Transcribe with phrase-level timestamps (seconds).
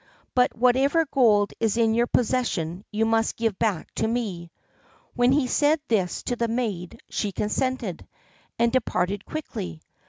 [0.33, 4.51] But whatever gold is in your possession you must give back to me."
[5.13, 8.07] When he said this to the maid, she consented,
[8.57, 9.83] and departed quickly.